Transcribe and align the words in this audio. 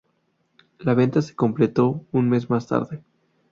La 0.79 0.95
venta 0.95 1.21
se 1.21 1.35
completó 1.35 2.03
un 2.11 2.27
mes 2.27 2.49
más 2.49 2.65
tarde. 2.65 3.03